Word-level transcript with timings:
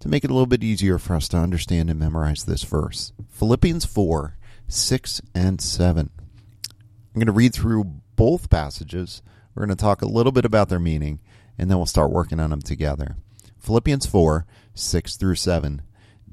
to 0.01 0.09
make 0.09 0.25
it 0.25 0.31
a 0.31 0.35
little 0.35 0.47
bit 0.47 0.63
easier 0.63 0.99
for 0.99 1.17
us 1.17 1.27
to 1.29 1.39
understand 1.39 1.89
and 1.89 1.99
memorize 1.99 2.45
this 2.45 2.63
verse. 2.63 3.13
Philippians 3.31 3.87
4, 3.87 4.37
6 4.69 5.23
and 5.35 5.61
7. 5.61 6.11
I'm 6.21 7.15
going 7.15 7.27
to 7.27 7.33
read 7.33 7.55
through 7.55 7.85
both 8.15 8.51
passages. 8.51 9.23
We're 9.55 9.65
going 9.65 9.77
to 9.77 9.83
talk 9.83 10.03
a 10.03 10.07
little 10.07 10.33
bit 10.33 10.45
about 10.45 10.69
their 10.69 10.79
meaning, 10.79 11.21
and 11.57 11.71
then 11.71 11.79
we'll 11.79 11.87
start 11.87 12.11
working 12.11 12.41
on 12.41 12.51
them 12.51 12.63
together. 12.63 13.17
Philippians 13.59 14.05
4, 14.05 14.45
6 14.75 15.17
through 15.17 15.37
7. 15.37 15.81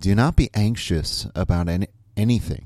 Do 0.01 0.15
not 0.15 0.35
be 0.35 0.49
anxious 0.55 1.27
about 1.35 1.69
any, 1.69 1.85
anything, 2.17 2.65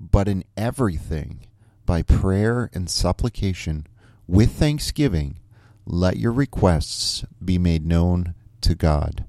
but 0.00 0.26
in 0.26 0.42
everything, 0.56 1.46
by 1.86 2.02
prayer 2.02 2.68
and 2.74 2.90
supplication, 2.90 3.86
with 4.26 4.50
thanksgiving, 4.50 5.38
let 5.86 6.16
your 6.16 6.32
requests 6.32 7.24
be 7.42 7.58
made 7.58 7.86
known 7.86 8.34
to 8.62 8.74
God. 8.74 9.24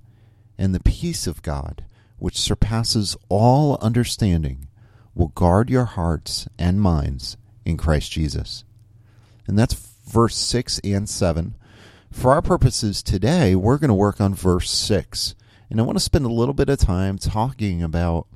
And 0.57 0.73
the 0.73 0.79
peace 0.79 1.27
of 1.27 1.43
God, 1.43 1.85
which 2.17 2.39
surpasses 2.39 3.15
all 3.29 3.77
understanding, 3.79 4.67
will 5.13 5.27
guard 5.27 5.69
your 5.69 5.85
hearts 5.85 6.47
and 6.57 6.81
minds 6.81 7.37
in 7.63 7.77
Christ 7.77 8.11
Jesus. 8.11 8.63
And 9.45 9.55
that's 9.55 9.75
verse 10.07 10.35
6 10.35 10.79
and 10.83 11.07
7. 11.07 11.53
For 12.09 12.31
our 12.31 12.41
purposes 12.41 13.03
today, 13.03 13.53
we're 13.53 13.77
going 13.77 13.89
to 13.89 13.93
work 13.93 14.19
on 14.19 14.33
verse 14.33 14.71
6 14.71 15.35
and 15.69 15.79
I 15.79 15.83
want 15.83 15.97
to 15.97 16.03
spend 16.03 16.25
a 16.25 16.29
little 16.29 16.53
bit 16.53 16.69
of 16.69 16.79
time 16.79 17.17
talking 17.17 17.81
about 17.81 18.27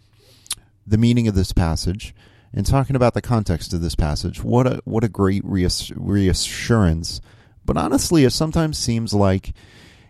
the 0.85 0.97
meaning 0.97 1.27
of 1.27 1.35
this 1.35 1.51
passage 1.51 2.15
and 2.53 2.65
talking 2.65 2.95
about 2.95 3.13
the 3.13 3.21
context 3.21 3.73
of 3.73 3.81
this 3.81 3.95
passage. 3.95 4.43
What 4.43 4.67
a 4.67 4.81
what 4.85 5.03
a 5.03 5.09
great 5.09 5.43
reassurance. 5.45 7.21
But 7.65 7.77
honestly, 7.77 8.23
it 8.23 8.31
sometimes 8.31 8.77
seems 8.77 9.13
like 9.13 9.53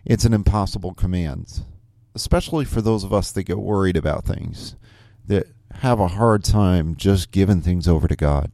it's 0.04 0.24
an 0.24 0.32
impossible 0.32 0.94
command, 0.94 1.62
especially 2.14 2.64
for 2.64 2.80
those 2.80 3.04
of 3.04 3.12
us 3.12 3.30
that 3.32 3.42
get 3.44 3.58
worried 3.58 3.96
about 3.96 4.24
things, 4.24 4.76
that 5.26 5.48
have 5.76 6.00
a 6.00 6.08
hard 6.08 6.42
time 6.42 6.96
just 6.96 7.30
giving 7.30 7.60
things 7.60 7.86
over 7.86 8.08
to 8.08 8.16
God. 8.16 8.50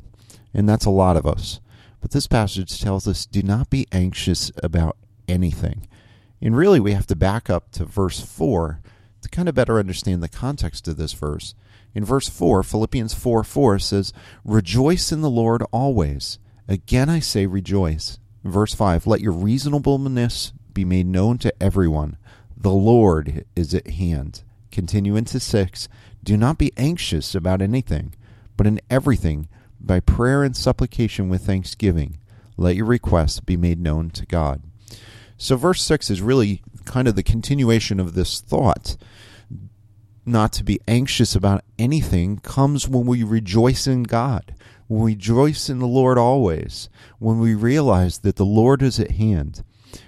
And 0.53 0.69
that's 0.69 0.84
a 0.84 0.91
lot 0.91 1.17
of 1.17 1.27
us. 1.27 1.61
But 2.01 2.11
this 2.11 2.27
passage 2.27 2.80
tells 2.80 3.06
us 3.06 3.27
do 3.27 3.42
not 3.42 3.70
be 3.70 3.86
anxious 3.92 4.51
about 4.62 4.97
anything. 5.28 5.86
And 6.41 6.56
really, 6.56 6.81
we 6.81 6.92
have 6.92 7.06
to 7.06 7.17
back 7.17 7.48
up 7.48 7.70
to 7.73 7.84
verse 7.84 8.20
4 8.20 8.81
to 9.23 9.29
kind 9.29 9.48
of 9.48 9.55
better 9.55 9.79
understand 9.79 10.23
the 10.23 10.29
context 10.29 10.87
of 10.87 10.97
this 10.97 11.13
verse. 11.13 11.55
In 11.95 12.05
verse 12.05 12.29
4, 12.29 12.63
Philippians 12.63 13.14
4 13.14 13.42
4 13.42 13.79
says, 13.79 14.13
Rejoice 14.45 15.13
in 15.13 15.23
the 15.23 15.30
Lord 15.30 15.63
always. 15.73 16.39
Again 16.69 17.08
I 17.08 17.20
say, 17.20 17.46
rejoice. 17.46 18.19
Verse 18.45 18.75
5, 18.75 19.07
Let 19.07 19.20
your 19.20 19.33
reasonableness 19.33 20.52
be 20.73 20.85
made 20.85 21.07
known 21.07 21.39
to 21.39 21.63
everyone. 21.63 22.19
The 22.57 22.73
Lord 22.73 23.45
is 23.55 23.75
at 23.75 23.89
hand. 23.89 24.42
Continue 24.70 25.17
into 25.17 25.41
6, 25.41 25.89
Do 26.23 26.36
not 26.36 26.58
be 26.58 26.73
anxious 26.77 27.35
about 27.35 27.63
anything, 27.63 28.14
but 28.57 28.67
in 28.67 28.80
everything, 28.91 29.48
by 29.80 30.01
prayer 30.01 30.42
and 30.42 30.57
supplication 30.57 31.29
with 31.29 31.46
thanksgiving, 31.46 32.19
let 32.57 32.77
your 32.77 32.86
requests 32.86 33.41
be 33.41 33.57
made 33.57 33.80
known 33.80 34.11
to 34.11 34.27
God. 34.27 34.63
So, 35.39 35.57
verse 35.57 35.83
6 35.83 36.11
is 36.11 36.23
really 36.23 36.63
kind 36.85 37.07
of 37.07 37.14
the 37.14 37.23
continuation 37.23 38.01
of 38.01 38.14
this 38.14 38.41
thought. 38.41 38.97
Not 40.24 40.52
to 40.55 40.64
be 40.64 40.80
anxious 40.89 41.35
about 41.35 41.63
anything 41.79 42.39
comes 42.39 42.89
when 42.89 43.07
we 43.07 43.23
rejoice 43.23 43.86
in 43.86 44.02
God, 44.05 44.55
when 44.89 45.02
we 45.02 45.13
rejoice 45.13 45.69
in 45.69 45.79
the 45.79 45.86
Lord 45.86 46.19
always, 46.19 46.89
when 47.19 47.39
we 47.39 47.55
realize 47.55 48.19
that 48.19 48.36
the 48.36 48.45
Lord 48.45 48.83
is 48.83 48.98
at 48.98 49.13
hand. 49.13 49.63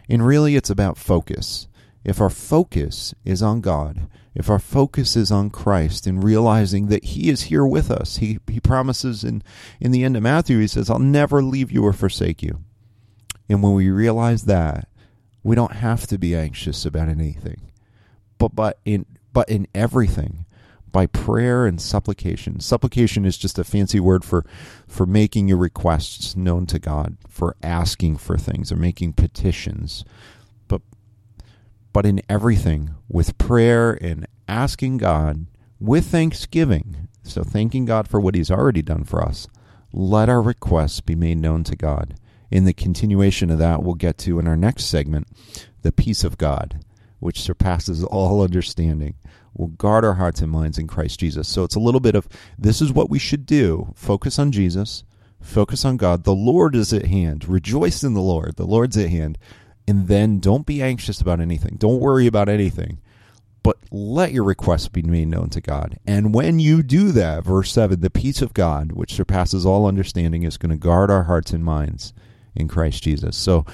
And 0.09 0.27
really, 0.27 0.57
it's 0.57 0.71
about 0.71 0.99
focus. 0.99 1.69
If 2.05 2.21
our 2.21 2.31
focus 2.31 3.15
is 3.25 3.43
on 3.43 3.61
God, 3.61 4.09
if 4.35 4.49
our 4.49 4.59
focus 4.59 5.15
is 5.15 5.31
on 5.31 5.51
Christ 5.51 6.07
and 6.07 6.25
realizing 6.25 6.87
that 6.87 7.05
He 7.05 7.29
is 7.29 7.43
here 7.43 7.67
with 7.67 7.91
us, 7.91 8.17
He, 8.17 8.39
he 8.49 8.61
promises 8.61 9.25
in, 9.25 9.43
in 9.79 9.91
the 9.91 10.05
end 10.05 10.17
of 10.17 10.23
Matthew, 10.23 10.59
He 10.59 10.69
says, 10.69 10.89
I'll 10.89 10.99
never 10.99 11.43
leave 11.43 11.71
you 11.71 11.85
or 11.85 11.93
forsake 11.93 12.43
you. 12.43 12.65
And 13.49 13.63
when 13.63 13.75
we 13.75 13.91
realize 13.91 14.45
that, 14.45 14.88
we 15.49 15.55
don't 15.55 15.73
have 15.73 16.07
to 16.07 16.19
be 16.19 16.37
anxious 16.37 16.85
about 16.85 17.09
anything. 17.09 17.73
But 18.37 18.55
but 18.55 18.81
in 18.85 19.07
but 19.33 19.49
in 19.49 19.67
everything 19.75 20.45
by 20.93 21.07
prayer 21.07 21.65
and 21.65 21.81
supplication. 21.81 22.61
Supplication 22.61 23.25
is 23.25 23.39
just 23.39 23.59
a 23.59 23.65
fancy 23.65 23.99
word 23.99 24.27
for 24.27 24.45
for 24.87 25.07
making 25.07 25.49
your 25.49 25.57
requests 25.57 26.37
known 26.37 26.67
to 26.67 26.79
God, 26.79 27.17
for 27.27 27.57
asking 27.63 28.19
for 28.19 28.37
things 28.37 28.71
or 28.71 28.77
making 28.77 29.15
petitions. 29.15 30.05
But 30.69 30.83
but 31.95 32.05
in 32.05 32.21
everything 32.29 32.91
with 33.09 33.39
prayer 33.39 33.99
and 34.03 34.27
asking 34.47 34.99
God 34.99 35.47
with 35.81 36.09
thanksgiving. 36.09 37.09
So 37.23 37.43
thanking 37.43 37.87
God 37.87 38.07
for 38.07 38.21
what 38.21 38.35
he's 38.35 38.51
already 38.51 38.83
done 38.83 39.05
for 39.05 39.25
us. 39.25 39.49
Let 39.95 40.29
our 40.29 40.43
requests 40.43 41.01
be 41.01 41.15
made 41.15 41.39
known 41.39 41.65
to 41.65 41.75
God 41.75 42.17
in 42.51 42.65
the 42.65 42.73
continuation 42.73 43.51
of 43.51 43.59
that, 43.59 43.83
we'll 43.83 43.95
get 43.95 44.19
to 44.19 44.39
in 44.39 44.49
our 44.49 44.57
next 44.57 44.85
segment 44.87 45.29
the 45.83 45.93
peace 45.93 46.25
of 46.25 46.39
God, 46.39 46.81
which 47.21 47.41
surpasses 47.41 48.05
all 48.05 48.43
understanding, 48.45 49.15
will 49.55 49.69
guard 49.69 50.05
our 50.05 50.15
hearts 50.15 50.41
and 50.41 50.51
minds 50.51 50.79
in 50.79 50.87
Christ 50.87 51.21
Jesus. 51.21 51.49
So 51.49 51.65
it's 51.65 51.75
a 51.75 51.81
little 51.81 52.01
bit 52.01 52.15
of 52.15 52.29
this 52.59 52.81
is 52.81 52.93
what 52.93 53.11
we 53.11 53.19
should 53.19 53.47
do 53.47 53.93
focus 53.97 54.39
on 54.39 54.53
Jesus, 54.53 55.05
focus 55.41 55.85
on 55.85 55.97
God. 55.97 56.25
The 56.25 56.35
Lord 56.35 56.75
is 56.75 56.93
at 56.93 57.07
hand. 57.07 57.49
Rejoice 57.49 58.03
in 58.03 58.15
the 58.15 58.21
Lord. 58.21 58.57
The 58.57 58.67
Lord's 58.67 58.97
at 58.97 59.11
hand. 59.11 59.39
And 59.87 60.07
then 60.07 60.39
don't 60.39 60.67
be 60.67 60.83
anxious 60.83 61.21
about 61.21 61.41
anything, 61.41 61.77
don't 61.79 62.01
worry 62.01 62.27
about 62.27 62.49
anything 62.49 63.01
but 63.69 63.77
let 63.91 64.33
your 64.33 64.45
requests 64.45 64.89
be 64.89 65.03
made 65.03 65.29
known 65.29 65.51
to 65.51 65.61
God. 65.61 65.99
And 66.07 66.33
when 66.33 66.59
you 66.59 66.83
do 66.83 67.13
that, 67.13 67.45
verse 67.45 67.71
7, 67.73 68.01
the 68.01 68.09
peace 68.09 68.41
of 68.41 68.55
God, 68.55 68.93
which 68.93 69.13
surpasses 69.13 69.67
all 69.67 69.85
understanding, 69.85 70.45
is 70.45 70.57
going 70.57 70.71
to 70.71 70.77
guard 70.77 71.11
our 71.11 71.25
hearts 71.25 71.53
and 71.53 71.63
minds 71.63 72.15
in 72.59 72.69
Christ 72.69 73.03
Jesus. 73.03 73.37
So 73.37 73.65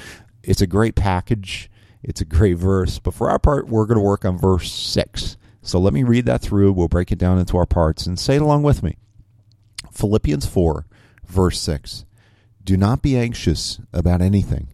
it's 0.42 0.60
a 0.60 0.66
great 0.66 0.94
package. 0.94 1.70
It's 2.02 2.20
a 2.20 2.26
great 2.26 2.58
verse. 2.58 2.98
But 2.98 3.14
for 3.14 3.30
our 3.30 3.38
part, 3.38 3.68
we're 3.68 3.86
going 3.86 3.98
to 3.98 4.04
work 4.04 4.24
on 4.24 4.38
verse 4.38 4.70
6. 4.70 5.36
So 5.62 5.80
let 5.80 5.94
me 5.94 6.02
read 6.02 6.26
that 6.26 6.42
through. 6.42 6.72
We'll 6.72 6.88
break 6.88 7.10
it 7.10 7.18
down 7.18 7.38
into 7.38 7.56
our 7.56 7.66
parts 7.66 8.06
and 8.06 8.18
say 8.18 8.36
it 8.36 8.42
along 8.42 8.62
with 8.62 8.82
me. 8.82 8.98
Philippians 9.90 10.46
4, 10.46 10.86
verse 11.26 11.58
6. 11.60 12.04
Do 12.62 12.76
not 12.76 13.02
be 13.02 13.16
anxious 13.16 13.80
about 13.92 14.20
anything, 14.20 14.68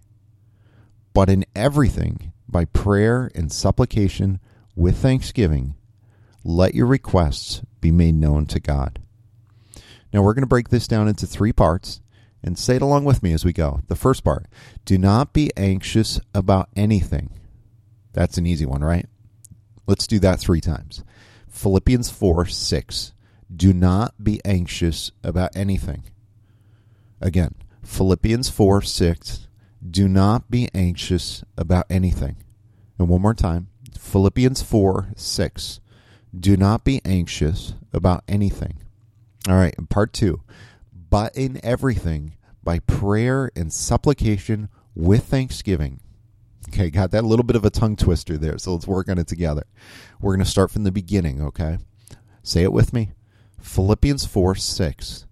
but 1.12 1.28
in 1.28 1.44
everything, 1.54 2.32
by 2.48 2.64
prayer 2.64 3.30
and 3.34 3.52
supplication 3.52 4.40
with 4.74 4.98
thanksgiving, 4.98 5.74
let 6.44 6.74
your 6.74 6.86
requests 6.86 7.62
be 7.80 7.90
made 7.90 8.14
known 8.14 8.46
to 8.46 8.60
God. 8.60 9.00
Now 10.12 10.22
we're 10.22 10.34
going 10.34 10.42
to 10.42 10.48
break 10.48 10.70
this 10.70 10.88
down 10.88 11.08
into 11.08 11.26
three 11.26 11.52
parts 11.52 12.00
and 12.42 12.58
say 12.58 12.76
it 12.76 12.82
along 12.82 13.04
with 13.04 13.22
me 13.22 13.32
as 13.32 13.44
we 13.44 13.52
go. 13.52 13.80
The 13.88 13.96
first 13.96 14.24
part 14.24 14.46
do 14.84 14.98
not 14.98 15.32
be 15.32 15.50
anxious 15.56 16.20
about 16.34 16.68
anything. 16.74 17.30
That's 18.12 18.38
an 18.38 18.46
easy 18.46 18.66
one, 18.66 18.82
right? 18.82 19.06
Let's 19.86 20.06
do 20.06 20.18
that 20.20 20.40
three 20.40 20.60
times. 20.60 21.04
Philippians 21.48 22.10
4 22.10 22.46
6. 22.46 23.12
Do 23.54 23.72
not 23.72 24.22
be 24.22 24.40
anxious 24.44 25.10
about 25.24 25.56
anything. 25.56 26.04
Again, 27.20 27.54
Philippians 27.82 28.48
4 28.48 28.82
6. 28.82 29.48
Do 29.88 30.08
not 30.08 30.50
be 30.50 30.68
anxious 30.74 31.42
about 31.56 31.86
anything. 31.90 32.36
And 32.98 33.08
one 33.08 33.22
more 33.22 33.34
time 33.34 33.68
Philippians 33.98 34.62
4 34.62 35.10
6. 35.16 35.80
Do 36.38 36.56
not 36.56 36.84
be 36.84 37.00
anxious 37.04 37.74
about 37.92 38.22
anything. 38.28 38.78
All 39.48 39.56
right, 39.56 39.74
part 39.88 40.12
two 40.12 40.42
but 41.10 41.36
in 41.36 41.60
everything 41.62 42.36
by 42.62 42.78
prayer 42.78 43.50
and 43.56 43.72
supplication 43.72 44.68
with 44.94 45.24
thanksgiving. 45.24 46.00
Okay, 46.68 46.90
got 46.90 47.10
that 47.10 47.24
little 47.24 47.42
bit 47.42 47.56
of 47.56 47.64
a 47.64 47.70
tongue 47.70 47.96
twister 47.96 48.38
there, 48.38 48.58
so 48.58 48.72
let's 48.72 48.86
work 48.86 49.08
on 49.08 49.18
it 49.18 49.26
together. 49.26 49.64
We're 50.20 50.34
going 50.34 50.44
to 50.44 50.50
start 50.50 50.70
from 50.70 50.84
the 50.84 50.92
beginning, 50.92 51.42
okay? 51.42 51.78
Say 52.42 52.62
it 52.62 52.72
with 52.72 52.92
me. 52.92 53.12
Philippians 53.60 54.26
4 54.26 54.54
6. 54.54 55.26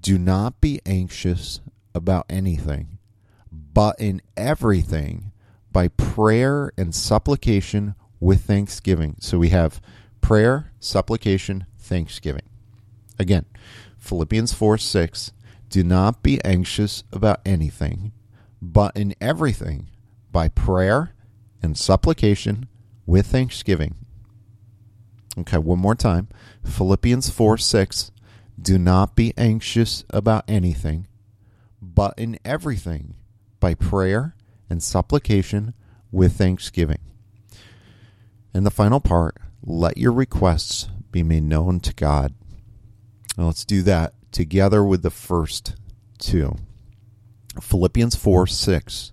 Do 0.00 0.18
not 0.18 0.60
be 0.60 0.80
anxious 0.86 1.60
about 1.94 2.24
anything, 2.30 2.98
but 3.52 4.00
in 4.00 4.22
everything, 4.36 5.32
by 5.70 5.88
prayer 5.88 6.72
and 6.78 6.94
supplication 6.94 7.94
with 8.18 8.42
thanksgiving. 8.44 9.16
So 9.20 9.38
we 9.38 9.50
have 9.50 9.80
prayer, 10.20 10.72
supplication, 10.80 11.66
thanksgiving. 11.78 12.48
Again, 13.18 13.44
Philippians 14.00 14.52
4 14.52 14.78
6. 14.78 15.32
Do 15.68 15.84
not 15.84 16.22
be 16.22 16.42
anxious 16.44 17.04
about 17.12 17.40
anything, 17.46 18.12
but 18.60 18.96
in 18.96 19.14
everything, 19.20 19.86
by 20.32 20.48
prayer 20.48 21.14
and 21.62 21.78
supplication 21.78 22.66
with 23.06 23.26
thanksgiving. 23.26 23.94
Okay, 25.38 25.58
one 25.58 25.78
more 25.78 25.94
time. 25.94 26.28
Philippians 26.64 27.30
4 27.30 27.58
6. 27.58 28.10
Do 28.60 28.78
not 28.78 29.14
be 29.14 29.32
anxious 29.36 30.04
about 30.10 30.44
anything, 30.48 31.06
but 31.80 32.14
in 32.18 32.38
everything, 32.44 33.14
by 33.60 33.74
prayer 33.74 34.34
and 34.68 34.82
supplication 34.82 35.74
with 36.10 36.36
thanksgiving. 36.36 36.98
And 38.52 38.66
the 38.66 38.70
final 38.70 39.00
part, 39.00 39.36
let 39.62 39.96
your 39.96 40.12
requests 40.12 40.88
be 41.12 41.22
made 41.22 41.44
known 41.44 41.80
to 41.80 41.94
God. 41.94 42.34
Now 43.40 43.46
let's 43.46 43.64
do 43.64 43.80
that 43.84 44.12
together 44.32 44.84
with 44.84 45.00
the 45.00 45.08
first 45.08 45.74
two. 46.18 46.56
Philippians 47.58 48.14
4 48.14 48.46
6. 48.46 49.12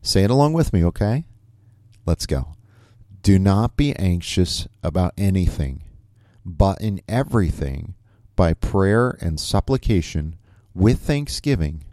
Say 0.00 0.24
it 0.24 0.30
along 0.30 0.54
with 0.54 0.72
me, 0.72 0.82
okay? 0.86 1.26
Let's 2.06 2.24
go. 2.24 2.56
Do 3.20 3.38
not 3.38 3.76
be 3.76 3.94
anxious 3.96 4.66
about 4.82 5.12
anything, 5.18 5.82
but 6.46 6.80
in 6.80 7.02
everything, 7.06 7.94
by 8.36 8.54
prayer 8.54 9.18
and 9.20 9.38
supplication, 9.38 10.36
with 10.72 11.00
thanksgiving, 11.00 11.84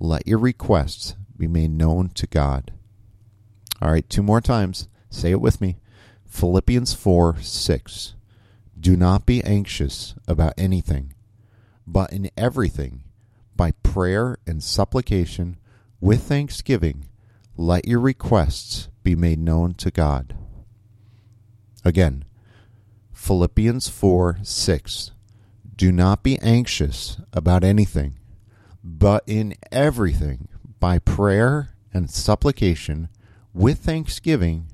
let 0.00 0.26
your 0.26 0.38
requests 0.38 1.14
be 1.36 1.46
made 1.46 1.72
known 1.72 2.08
to 2.14 2.26
God. 2.26 2.72
All 3.82 3.90
right, 3.90 4.08
two 4.08 4.22
more 4.22 4.40
times. 4.40 4.88
Say 5.10 5.30
it 5.30 5.42
with 5.42 5.60
me. 5.60 5.76
Philippians 6.24 6.94
4 6.94 7.36
6. 7.42 8.15
Do 8.86 8.96
not 8.96 9.26
be 9.26 9.42
anxious 9.42 10.14
about 10.28 10.54
anything, 10.56 11.12
but 11.88 12.12
in 12.12 12.30
everything, 12.36 13.02
by 13.56 13.72
prayer 13.82 14.38
and 14.46 14.62
supplication, 14.62 15.56
with 16.00 16.22
thanksgiving, 16.22 17.08
let 17.56 17.88
your 17.88 17.98
requests 17.98 18.88
be 19.02 19.16
made 19.16 19.40
known 19.40 19.74
to 19.74 19.90
God. 19.90 20.36
Again, 21.84 22.26
Philippians 23.12 23.88
4 23.88 24.38
6. 24.44 25.10
Do 25.74 25.90
not 25.90 26.22
be 26.22 26.38
anxious 26.38 27.20
about 27.32 27.64
anything, 27.64 28.20
but 28.84 29.24
in 29.26 29.56
everything, 29.72 30.46
by 30.78 31.00
prayer 31.00 31.70
and 31.92 32.08
supplication, 32.08 33.08
with 33.52 33.80
thanksgiving, 33.80 34.68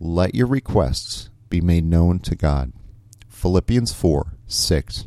let 0.00 0.34
your 0.34 0.46
requests 0.46 1.28
be 1.50 1.60
made 1.60 1.84
known 1.84 2.18
to 2.20 2.34
God. 2.34 2.72
Philippians 3.38 3.92
4 3.92 4.34
6. 4.48 5.06